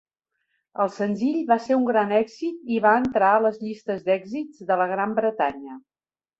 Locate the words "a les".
3.35-3.63